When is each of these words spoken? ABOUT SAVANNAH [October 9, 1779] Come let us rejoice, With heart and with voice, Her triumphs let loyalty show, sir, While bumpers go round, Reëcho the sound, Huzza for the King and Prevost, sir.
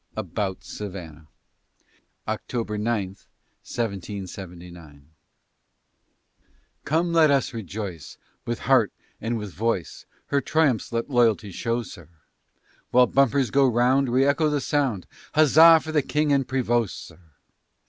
ABOUT 0.17 0.63
SAVANNAH 0.63 1.27
[October 2.27 2.75
9, 2.79 3.03
1779] 3.63 5.11
Come 6.85 7.13
let 7.13 7.29
us 7.29 7.53
rejoice, 7.53 8.17
With 8.43 8.61
heart 8.61 8.91
and 9.21 9.37
with 9.37 9.53
voice, 9.53 10.07
Her 10.25 10.41
triumphs 10.41 10.91
let 10.91 11.11
loyalty 11.11 11.51
show, 11.51 11.83
sir, 11.83 12.09
While 12.89 13.05
bumpers 13.05 13.51
go 13.51 13.67
round, 13.67 14.07
Reëcho 14.07 14.49
the 14.49 14.59
sound, 14.59 15.05
Huzza 15.35 15.79
for 15.83 15.91
the 15.91 16.01
King 16.01 16.33
and 16.33 16.47
Prevost, 16.47 17.05
sir. 17.05 17.19